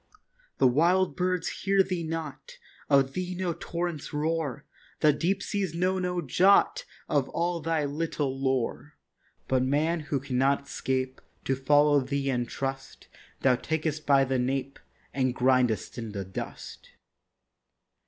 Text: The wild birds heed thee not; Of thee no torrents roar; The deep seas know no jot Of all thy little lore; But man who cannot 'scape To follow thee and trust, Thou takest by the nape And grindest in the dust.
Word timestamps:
The 0.57 0.65
wild 0.67 1.15
birds 1.15 1.47
heed 1.61 1.89
thee 1.89 2.03
not; 2.03 2.57
Of 2.89 3.13
thee 3.13 3.35
no 3.35 3.53
torrents 3.53 4.11
roar; 4.11 4.65
The 5.01 5.13
deep 5.13 5.43
seas 5.43 5.75
know 5.75 5.99
no 5.99 6.21
jot 6.23 6.85
Of 7.07 7.29
all 7.29 7.59
thy 7.61 7.85
little 7.85 8.35
lore; 8.35 8.95
But 9.47 9.61
man 9.61 9.99
who 9.99 10.19
cannot 10.19 10.67
'scape 10.67 11.21
To 11.45 11.55
follow 11.55 11.99
thee 11.99 12.31
and 12.31 12.49
trust, 12.49 13.09
Thou 13.41 13.55
takest 13.57 14.07
by 14.07 14.23
the 14.25 14.39
nape 14.39 14.79
And 15.13 15.35
grindest 15.35 15.99
in 15.99 16.13
the 16.13 16.25
dust. 16.25 16.89